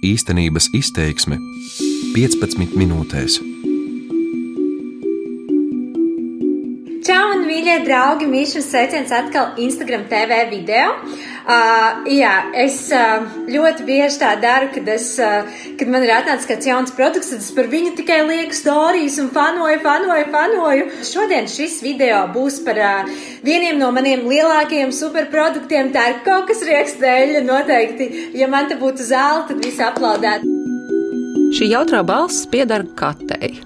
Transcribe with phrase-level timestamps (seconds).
[0.00, 1.36] Īstenības izteiksme
[2.16, 3.34] 15 minūtēs.
[7.04, 8.26] Čau, un mīļie draugi!
[8.32, 10.96] Mīšas sveiciens atkal Instagram TV video.
[11.42, 15.48] Uh, jā, es uh, ļoti bieži tā daru, kad, es, uh,
[15.78, 19.30] kad man ir atnācis kāds jauns produkts, tad es par viņu tikai lieku stāstījus un
[19.34, 20.84] fanoju, fanoju, fanoju.
[21.08, 23.10] Šodien šis video būs par uh,
[23.42, 25.90] vieniem no maniem lielākajiem superproduktiem.
[25.94, 28.08] Tā ir kaut kas riekstēļa noteikti.
[28.38, 30.46] Ja man te būtu zāle, tad visi aplaudētu.
[31.58, 33.56] Šī jautrā balss pieder katei.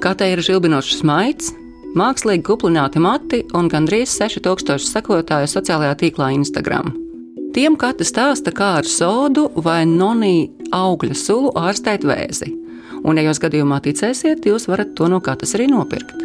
[0.00, 1.52] Katei ir žilbinošs maigs,
[1.98, 7.07] mākslīgi kuplināti mati un gandrīz 6000 sekotāju sociālajā tīklā Instagram.
[7.54, 12.52] Tiem katra stāsta, kā ar sodu vai nonī augļa sulu ārstēt vēzi.
[13.04, 16.16] Un, ja jūs gadījumā ticēsiet, jūs varat to no katras arī nopirkt.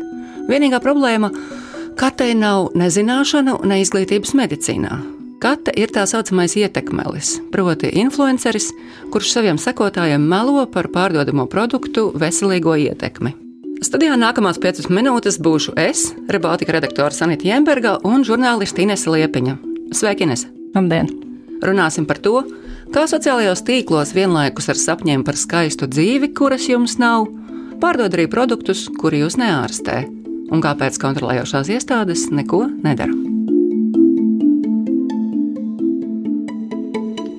[0.50, 1.32] Vienīgā problēma-
[2.02, 5.00] katei nav ne zināšanu, ne izglītības medicīnā.
[5.40, 8.72] Kata ir tā saucamais ietekmelis, proti, influenceris,
[9.12, 13.34] kurš saviem sekotājiem melo par pārdodamo produktu veselīgo ietekmi.
[13.84, 19.58] Studijā nākamās 5 minūtes būšu es, Rebātika redaktore Sanita Jemberga un žurnāliste Inese Liepiņa.
[19.92, 20.53] Sveiki, Inese!
[20.74, 21.06] Labdien!
[21.62, 22.40] Runāsim par to,
[22.94, 27.28] kā sociālajos tīklos vienlaikus ar sapņiem par skaistu dzīvi, kuras jums nav,
[27.82, 30.00] pārdod arī produktus, kuri jūs neārstē,
[30.50, 33.14] un kāpēc kontrolējošās iestādes neko nedara.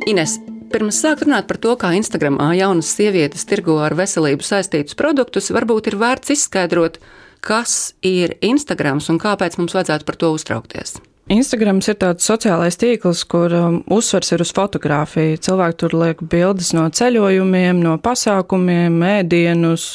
[0.07, 0.37] Ines,
[0.71, 5.91] pirms sākt runāt par to, kā Instagramā jaunas sievietes tirgo ar veselību saistītus produktus, varbūt
[5.91, 7.01] ir vērts izskaidrot,
[7.43, 10.95] kas ir Instagrams un kāpēc mums vajadzētu par to uztraukties.
[11.33, 15.39] Instagrams ir tāds sociālais tīkls, kur um, uzsvers ir uz fotografiju.
[15.41, 19.86] Cilvēki tur liek bildes no ceļojumiem, no pasākumiem, ēdienus,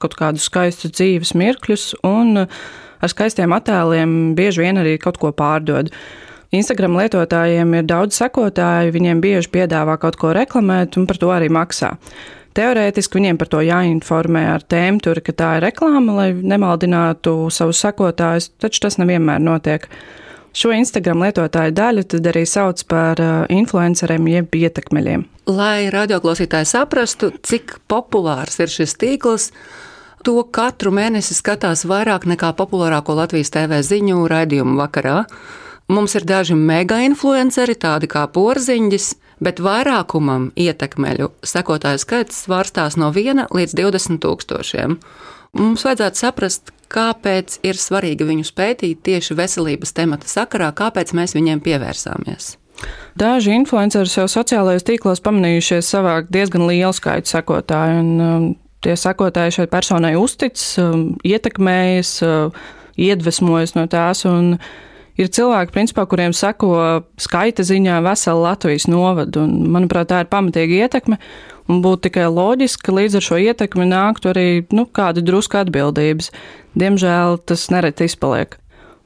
[0.00, 2.62] kaut kādus skaistus dzīves mirkļus, un uh,
[2.96, 5.92] ar skaistiem attēliem bieži vien arī kaut ko pārdod.
[6.56, 11.50] Instagram lietotājiem ir daudz sekotāju, viņiem bieži piedāvā kaut ko reklamēt, un par to arī
[11.52, 11.92] maksā.
[12.56, 17.84] Teorētiski viņiem par to jāinformē ar tēmu, tur, ka tā ir reklāma, lai nemaldinātu savus
[17.84, 19.86] sekotājus, taču tas nevienmēr notiek.
[20.50, 25.22] Šo Instagram lietotāju daļu tad arī sauc par uh, influenceriem jeb ietekmeļiem.
[25.50, 29.50] Lai radioklausītāji saprastu, cik populārs ir šis tīkls,
[30.26, 35.22] to katru mēnesi skatās vairāk nekā populārāko Latvijas TV ziņu raidījumu vakarā.
[35.90, 39.06] Mums ir daži mega influenceri, tādi kā porziņģis,
[39.42, 44.98] bet vairākumam ietekmeļu sekotāju skaits svārstās no 1 līdz 20 tūkstošiem.
[45.58, 51.62] Mums vajadzētu saprast, kāpēc ir svarīgi viņus pētīt tieši veselības temata sakarā, kāpēc mēs viņiem
[51.64, 52.56] pievērsāmies.
[53.20, 58.46] Daži influenceri jau sociālajos tīklos pamanījušies savākt diezgan lielu skaitu sekotāju, un um,
[58.84, 62.70] tie sekotāji šai personai uztic, um, ietekmējas, uh,
[63.00, 64.24] iedvesmojas no tās.
[65.20, 66.72] Ir cilvēki, principā, kuriem seko
[67.20, 71.20] skaita ziņā vesela Latvijas novada, un, manuprāt, tā ir pamatīga ietekme
[71.68, 76.30] un būtu tikai loģiski, ka līdz ar šo ietekmi nāktu arī nu, kāda drusku atbildības.
[76.78, 78.56] Diemžēl tas nereti izpaliek.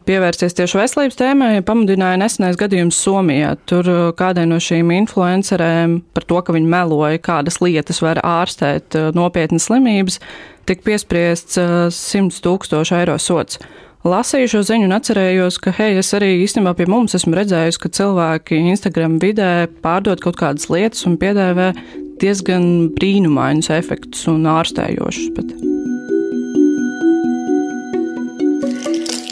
[0.04, 3.54] Pievērsties tieši veselības tēmai, pamudināja nesenais gadījums Somijā.
[3.64, 8.98] Tur uh, kādai no šīm influencerēm par to, ka viņi meloja, kādas lietas var ārstēt
[9.00, 10.20] uh, nopietnas slimības,
[10.68, 13.62] tika piespriests 100 uh, tūkstošu eiro sots.
[14.04, 17.88] Lasīju šo ziņu un atcerējos, ka, hei, es arī īstenībā pie mums esmu redzējusi, ka
[17.96, 21.70] cilvēki Instagram vidē pārdod kaut kādas lietas un piedāvā
[22.24, 25.30] diezgan brīnumainus efektus un ārstējošus.
[25.36, 25.54] Bet.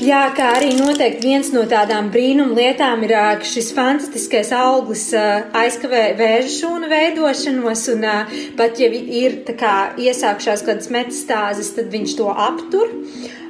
[0.03, 3.15] Jā, kā arī noteikti viens no tādām brīnum lietām ir
[3.47, 8.09] šis fantastiskais auglis aizkavē vēža šūnu veidošanos, un
[8.59, 12.93] pat ja ir kā, iesākšās kādas metastāzes, tad viņš to aptur.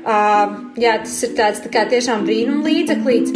[0.04, 3.34] Jā, tas ir tāds tā kā tiešām brīnum līdzeklīts.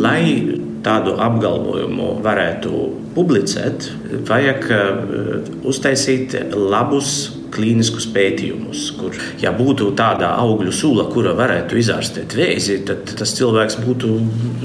[0.00, 2.86] Lai tādu apgalvojumu varētu
[3.16, 3.90] publicēt,
[4.28, 12.36] vajag uh, uztaisīt labus klīniskus pētījumus, kur, ja būtu tāda augļu sula, kura varētu izārstēt
[12.38, 14.14] vēzi, tad tas cilvēks būtu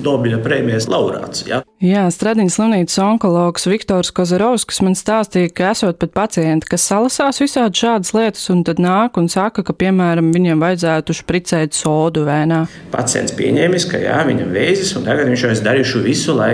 [0.06, 1.48] Nobela prēmijas laurāts.
[1.50, 1.65] Ja?
[1.84, 7.82] Jā, Stradiņas slimnīcas onkologs Viktors Kozarovskis man stāstīja, ka esot pat pacienti, kas salasās visādi
[7.82, 12.62] šādas lietas, un tad nāk un saka, ka, piemēram, viņiem vajadzētu špricēt sodu vēnā.
[12.96, 16.54] Pacients pieņēmis, ka jā, viņam vēzis, un tagad viņš jau ir darījuši visu, lai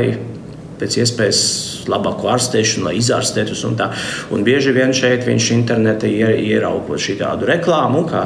[0.81, 1.42] pēc iespējas
[1.92, 3.56] labāku ārstēšanu, lai izārstētu.
[3.69, 3.92] Un, tā.
[4.33, 8.24] un bieži vien šeit viņš internetā ieraugot šādu reklāmu, ka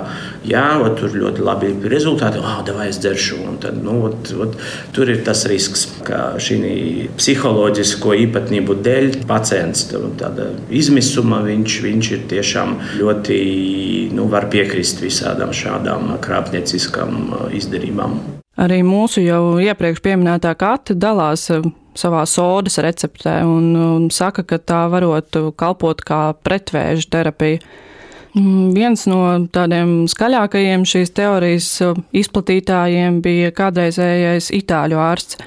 [0.47, 3.41] jā, ot, tur ļoti labi rezultāti, ah, oh, vai es dzeršu.
[3.45, 4.55] Un tad, nu, ot, ot,
[4.95, 6.59] tur ir tas risks, ka šī
[7.17, 13.39] psiholoģisko īpatnību dēļ pacients tāda izmisuma viņš, viņš ir tiešām ļoti
[14.15, 18.19] nu, var piekrist visādām šādām krāpnieciskām izdarībām.
[18.55, 21.49] Arī mūsu jau iepriekš minētā kate dalās
[21.95, 27.61] savā sodas receptē un, un saka, ka tā varētu kalpot kā pretvēža terapija.
[28.35, 29.21] Mm, viens no
[29.55, 31.69] tādiem skaļākajiem šīs teorijas
[32.11, 35.39] izplatītājiem bija kādreizējais itāļu ārsts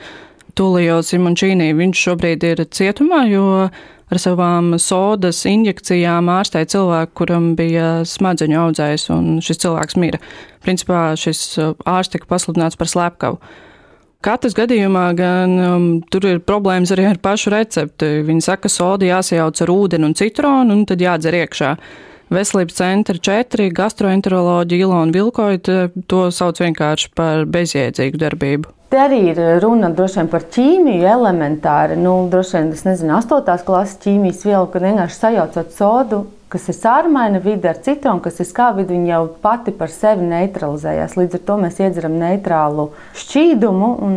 [0.57, 1.69] Tulio Simončīnī.
[1.77, 3.69] Viņš šobrīd ir cietumā, jo
[4.09, 10.21] ar savām sodas injekcijām ārstēja cilvēku, kuram bija smadzeņu audzējs, un šis cilvēks mira.
[10.65, 11.43] Principā šis
[11.85, 13.41] ārsts tika pasludināts par slepkavu.
[14.19, 18.09] Katras gadījumā gan um, tur ir problēmas arī ar pašu recepti.
[18.27, 21.69] Viņi saka, ka soda jāsajauc ar ūdeni un citronu, un tad jādzer iekšā.
[22.35, 25.79] Veselības centra četri gastroenteroloģi Ilona Vilkoita
[26.11, 28.78] to sauc vienkārši par bezjēdzīgu darbību.
[28.89, 31.99] Te arī ir runa droši vien par ķīmiju elementāri.
[32.01, 33.59] Nu, droši vien, es nezinu, 8.
[33.69, 38.49] klases ķīmijas vielu, kad vienkārši sajaucot sodu kas ir sārmaina vide ar citronu, kas ir
[38.49, 41.17] skābi, viņa jau pati par sevi neutralizējās.
[41.21, 42.89] Līdz ar to mēs iedzeram neitrālu
[43.21, 44.15] šķīdumu, un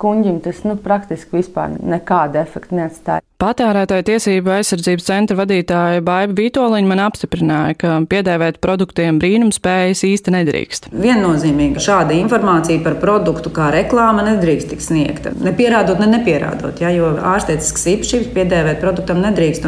[0.00, 3.24] kuģim tas nu, praktiski vispār nekāda efekta neatstāja.
[3.40, 10.88] Patērētāja tiesība aizsardzības centra vadītāja Baiva Vitoļiņa man apstiprināja, ka piedēvēt produktiem brīnumspējas īsti nedrīkst.
[10.92, 15.32] Viennozīmīgi šāda informācija par produktu kā reklāma nedrīkst tikt sniegta.
[15.40, 19.64] Nepierādot, ne nepierādot, ja, jo ārsteiciskas īpašības piedēvēt produktam nedrīkst.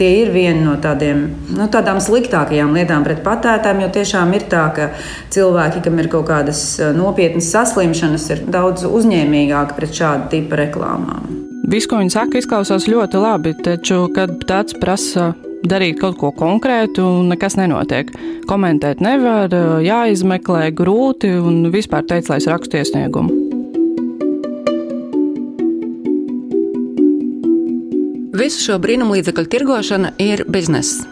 [0.00, 4.64] Tie ir viena no tādiem, nu, tādām sliktākajām lietām pret patērētājiem, jo tiešām ir tā,
[4.72, 4.88] ka
[5.36, 11.28] cilvēki, kam ir kaut kādas eh, nopietnas saslimšanas, ir daudz uzņēmīgāki pret šādu tipu reklāmām.
[11.70, 15.32] Viss, ko viņi saka, izklausās ļoti labi, taču, kad tāds prasa
[15.66, 18.10] darīt kaut ko konkrētu, nekas nenotiek.
[18.50, 19.52] Komentēt nevar,
[19.84, 23.36] jāizmeklē grūti un vispār teica, lai es rakstu iesniegumu.
[28.40, 31.04] Visu šo brīnumlīdzekļu tirgošana ir biznesa.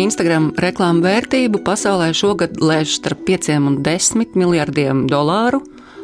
[0.00, 5.60] Instagram reklāmu vērtību pasaulē šogad lēš starp 5 un 10 miljardiem dolāru.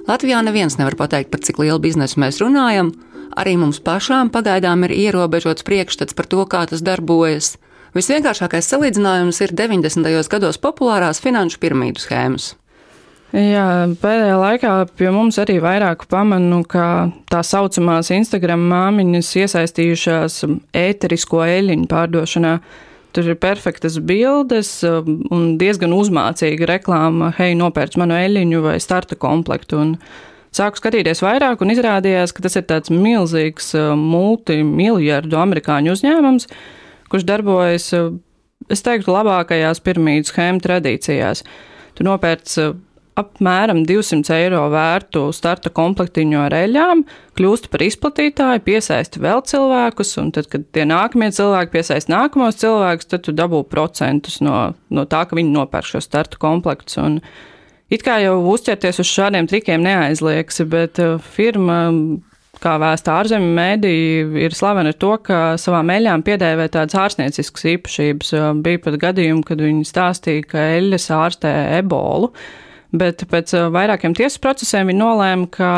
[0.09, 2.95] Latvijā neviens nevar pateikt, par cik lielu biznesu mēs runājam,
[3.39, 7.55] Arī mums pašām pagaidām ir ierobežots priekšstats par to, kā tas darbojas.
[7.95, 10.11] Visvienkāršākais salīdzinājums ir 90.
[10.31, 12.55] gados populārās finanšu piramīdu schēmas.
[13.31, 20.41] Jā, pēdējā laikā pie mums arī vairāk pamanu, ka tā saucamās Instagram māmiņas iesaistījušās
[20.75, 22.57] ēterisko eļļu pārdošanā.
[23.11, 27.33] Tur ir perfektas bildes un diezgan uzmācīga reklāma.
[27.39, 29.81] Hei, nopērc manu eļļu vai starta komplektu.
[29.83, 29.97] Un
[30.51, 36.49] Sāku skatīties vairāk, un izrādījās, ka tas ir tāds milzīgs uh, multimiljardu amerikāņu uzņēmums,
[37.13, 38.09] kurš darbojas, uh,
[38.67, 41.45] es teiktu, labākajās piramīdu schēmu tradīcijās.
[41.95, 42.75] Tu nopērc uh,
[43.21, 47.05] apmēram 200 eiro vērtu starta komplektiņu ar eļļām,
[47.39, 53.13] kļūst par izplatītāju, piesaisti vēl cilvēkus, un tad, kad tie nākamie cilvēki piesaist nākamos cilvēkus,
[53.13, 56.99] tad tu dabū procentus no, no tā, ka viņi nopērk šo starta komplektus.
[57.01, 57.23] Un,
[57.91, 61.81] It kā jau uzķerties uz šādiem trikiem neaizliegsi, bet uh, firma,
[62.63, 68.31] kā vēsta ārzemju mēdīja, ir slavena ar to, ka savām eļļām piedēvē tādas ārstnieciskas īpašības.
[68.39, 72.31] Uh, bija pat gadījumi, kad viņi stāstīja, ka eļļas ārstē ebolu.
[72.91, 75.71] Bet pēc uh, vairākiem tiesas procesiem viņi nolēma, ka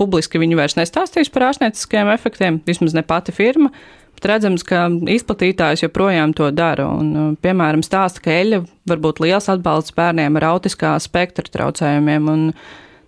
[0.00, 3.72] publiski viņi vairs nestāstīs par ārstnieciskiem efektiem, vismaz ne pati firma
[4.14, 6.86] bet redzams, ka izplatītājs joprojām to dara.
[6.88, 12.30] Un, uh, piemēram, stāsta, ka eļļa var būt liels atbalsts bērniem ar autiskā spektra traucējumiem.
[12.32, 12.46] Un,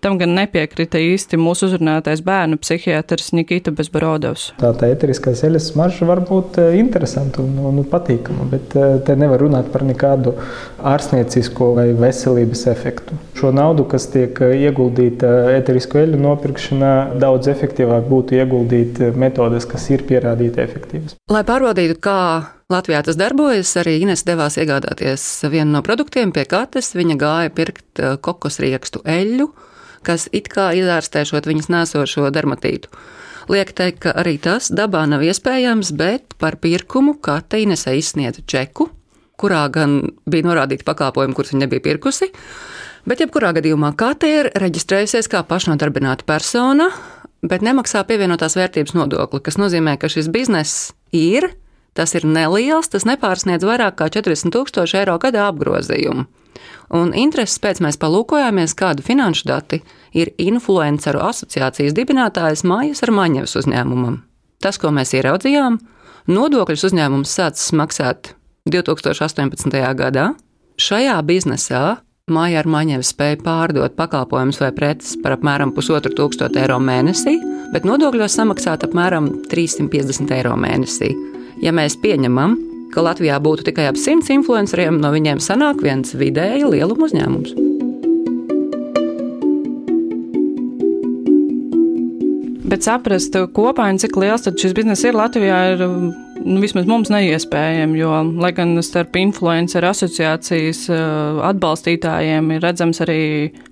[0.07, 4.53] Tam gan nepiekrita īsti mūsu uzrunātais bērnu psihiatrs Nikita Bezbarodovs.
[4.61, 9.17] Tā tā eteriskā eļas smarža var būt eh, interesanta un, un patīkama, bet eh, te
[9.19, 10.37] nevar runāt par nekādu
[10.93, 13.19] ārstniecisko vai veselības efektu.
[13.35, 16.95] Šo naudu, kas tiek eh, ieguldīta eterisko eļu nopirkšanā,
[17.27, 21.19] daudz efektīvāk būtu ieguldīt metodes, kas ir pierādīti efektīvas.
[21.35, 22.19] Lai pārbaudītu, kā
[22.71, 23.75] Latvijā tas darbojas.
[23.83, 26.95] Arī Ines devās iegādāties vienu no produktiem pie kates.
[26.95, 29.55] Viņa gāja pirkt kokosriekstu eļļu,
[30.07, 32.91] kas it kā izārstēšot viņas nēsošo dermatītu.
[33.51, 38.89] Liek teikt, ka arī tas dabā nav iespējams, bet par pirkumu kate Inese izsniedza čeku,
[39.39, 42.31] kurā gan bija norādīti pakalpojumi, kurus viņa nebija pirkusi.
[43.07, 46.89] Bet, jebkurā gadījumā, kate ir reģistrējusies kā pašnodarbināta persona,
[47.47, 51.53] bet nemaksā pievienotās vērtības nodokli, kas nozīmē, ka šis bizness ir,
[51.95, 56.27] tas ir neliels, tas nepārsniedz vairāk kā 40 tūkstoši eiro gadā apgrozījumu.
[56.97, 59.81] Un intereses pēc mēs palūkojāmies, kādu finanšu dati
[60.17, 64.21] ir influenceru asociācijas dibinātājas Mājas ar Maņevas uzņēmumam.
[64.63, 65.79] Tas, ko mēs ieraudzījām,
[66.31, 68.33] nodokļus uzņēmums sācis maksāt
[68.71, 69.71] 2018.
[69.99, 70.33] gadā.
[70.77, 71.85] Šajā biznesā
[72.27, 77.37] Māja ar Maņevu spēja pārdot pakalpojumus vai preces par apmēram pusotru tūkstošu eiro mēnesī,
[77.71, 81.13] bet nodokļos samaksāt apmēram 350 eiro mēnesī.
[81.63, 82.57] Ja mēs pieņemam,
[82.95, 87.57] ka Latvijā būtu tikai ap 100 influenceriem, no viņiem sanāk viens vidēji lieluma uzņēmums.
[92.67, 95.85] Bet saprast kopaini, cik liels šis bizness ir Latvijā, ir
[96.47, 97.99] nu, vismaz mums neiespējami.
[98.01, 103.21] Jo, lai gan starp influenceru asociācijas uh, atbalstītājiem ir redzams arī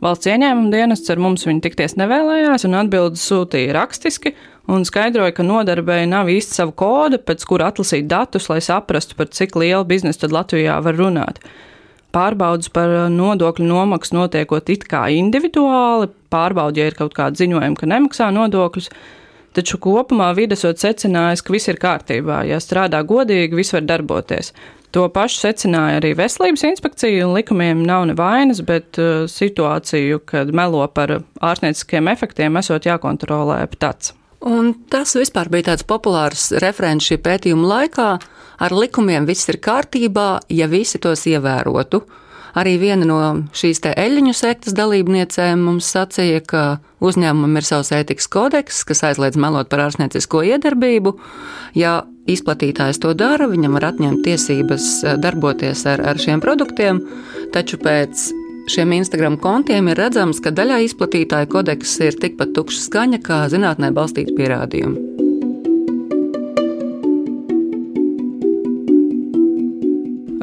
[0.04, 4.35] valsts ieņēmuma dienests, ar mums viņi tikties nevēlējās un atbildes sūtīja rakstiski.
[4.71, 9.28] Un skaidroja, ka nodarbēji nav īsti savu kodu, pēc kura atlasīt datus, lai saprastu, par
[9.33, 11.43] cik lielu biznesu tad Latvijā var runāt
[12.14, 17.90] pārbaudas par nodokļu nomaksu notiekot it kā individuāli, pārbauda, ja ir kaut kāda ziņojuma, ka
[17.90, 18.90] nemaksā nodokļus.
[19.54, 24.50] Taču kopumā videsot secinājis, ka viss ir kārtībā, ja strādā godīgi, viss var darboties.
[24.94, 30.84] To pašu secināja arī Veselības inspekcija, un likumiem nav nevainas, bet uh, situāciju, kad melo
[30.87, 34.12] par ārstnieciskiem efektiem, esot jākontrolē pats.
[34.44, 38.08] Un tas vispār bija tāds populārs referents šī pētījuma laikā.
[38.62, 42.04] Ar likumiem viss ir kārtībā, ja visi tos ievērotu.
[42.54, 43.18] Arī viena no
[43.56, 46.62] šīs te eļļu sektas dalībniecēm mums sacīja, ka
[47.04, 51.16] uzņēmumam ir savs ētikas kodeks, kas aizliedz melot par ārstniecisko iedarbību.
[51.75, 54.87] Ja izplatītājs to dara, viņam var atņemt tiesības
[55.23, 57.02] darboties ar, ar šiem produktiem,
[57.54, 58.30] taču pēc
[58.70, 63.92] šiem Instagram kontiem ir redzams, ka daļā izplatītāju kodeks ir tikpat tukša skaņa kā zinātnē
[63.96, 65.13] balstīti pierādījumi.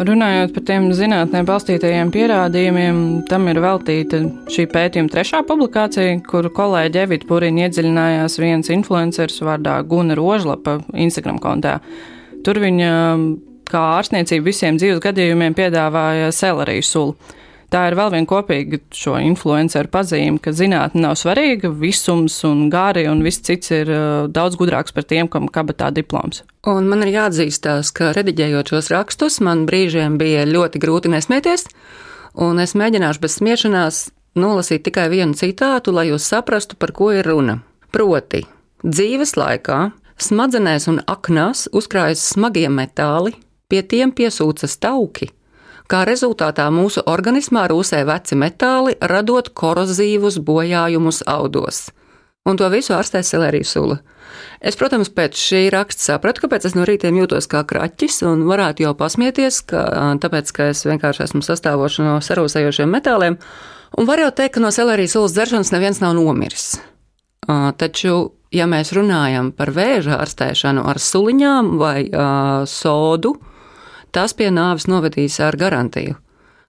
[0.02, 2.96] Runājot par tiem zinātnē balstītajiem pierādījumiem,
[3.30, 9.76] tam ir veltīta šī pētījuma trešā publikācija, kur kolēģi Evita Pūriņa iedziļinājās viens influenceris vārdā
[9.86, 11.78] Guna Rožlapa Instagram kontā.
[12.42, 12.96] Tur viņa
[13.70, 17.38] kā ārstniecība visiem dzīves gadījumiem piedāvāja seleriju sulu.
[17.72, 23.06] Tā ir vēl viena kopīga šo influenceru pazīme, ka zinātne nav svarīga, visums un gari
[23.08, 26.44] un viss cits ir uh, daudz gudrāks par tiem, kam kabatā diploms.
[26.68, 31.70] Un man ir jāatzīstās, ka rediģējot šos rakstus, man brīžiem bija ļoti grūti nesmieties,
[32.36, 34.04] un es mēģināšu bez smiešanās
[34.36, 37.62] nolasīt tikai vienu citātu, lai jūs saprastu, par ko ir runa.
[37.96, 38.44] Proti,
[38.84, 43.38] dzīves laikā smadzenēs un aknās uzkrājas smagie metāli,
[43.72, 45.32] pie tiem piesūcas tauki
[45.92, 51.90] Kā rezultātā mūsu organismā rūsē veci metāli, radot korozīvus bojājumus audos.
[52.48, 53.98] Un to visu ārstē Selērija Sula.
[54.64, 58.86] Es, protams, pēc šī raksta sapratu, kāpēc es no rītiem jūtos kā kraķis, un varētu
[58.86, 59.84] jau pasmieties, ka,
[60.24, 63.36] tāpēc, ka es vienkārši esmu sastāvošs no sarūsējošiem metāliem,
[64.00, 66.70] un var jau teikt, ka no Selērijas sulas dzeršanas neviens nav nomiris.
[67.52, 68.16] Taču,
[68.56, 71.98] ja mēs runājam par vēža ārstēšanu ar suliņām vai
[72.70, 73.36] sodu,
[74.16, 76.18] tas pie nāves novedīs ar garantiju.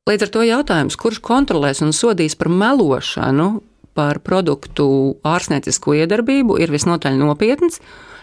[0.08, 3.62] Līdz ar to jautājums, kurš kontrolēs un sodīs par melošanu
[3.94, 4.86] par produktu
[5.26, 7.78] ārstniecisko iedarbību, ir visnotaļ nopietns,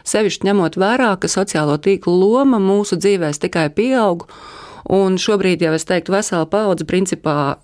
[0.07, 4.25] sevišķi ņemot vērā, ka sociālo tīklu loma mūsu dzīvēs tikai pieaug,
[4.89, 7.59] un šobrīd jau es teiktu, vesela paudze principā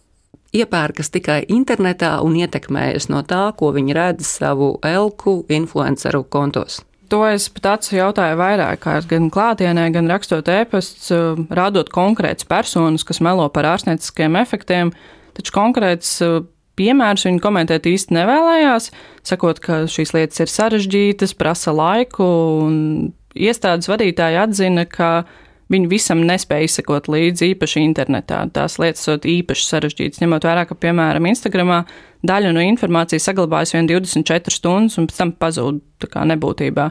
[0.55, 6.83] iepērkas tikai internetā un ietekmējas no tā, ko viņi redz savu elku influenceru kontos.
[7.15, 12.43] To es pat acu jautāju vairāk kārt, gan klātienē, gan rakstot ēpastus, uh, rādot konkrētas
[12.50, 14.91] personas, kas melo par ārstnieciskiem efektiem,
[15.38, 16.41] taču konkrēts uh,
[16.75, 18.89] piemērus viņi komentēt īsti nevēlējās,
[19.31, 22.27] sakot, ka šīs lietas ir sarežģītas, prasa laiku,
[22.67, 22.75] un
[23.31, 25.13] iestādes vadītāji atzina, ka
[25.74, 28.43] viņi visam nespēja izsekot līdzi īpaši internetā.
[28.53, 31.84] Tās lietas ir īpaši sarežģītas, ņemot vērā, ka, piemēram, Instagramā
[32.25, 36.89] daļa no informācijas saglabājas vien 24 stundas un pēc tam pazūd nebūtībā.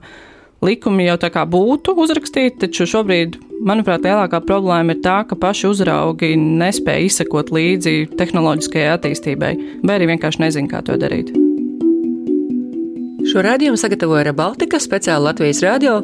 [0.64, 3.36] Likumi jau tā kā būtu uzrakstīti, taču šobrīd,
[3.68, 9.52] manuprāt, lielākā problēma ir tā, ka paši uzraugi nespēja izsekot līdzi tehnoloģiskajai attīstībai,
[9.84, 11.34] vai arī vienkārši nezina, kā to darīt.
[13.28, 16.00] Šo raidījumu sagatavoja Rebaltika speciāli Latvijas radio.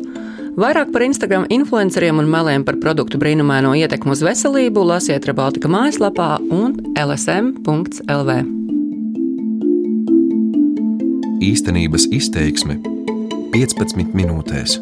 [0.61, 6.35] Vairāk par Instagram influenceriem un meliem par produktu brīnumaino ietekmu uz veselību lasiet Rebaltika mājaslapā
[6.53, 8.37] un lsm.lv.
[11.41, 12.77] Īstenības izteiksme
[13.57, 14.77] 15 minūtēs.